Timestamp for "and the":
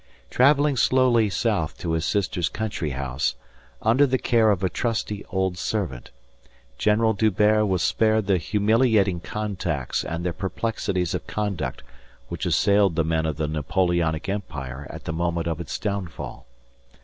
10.03-10.33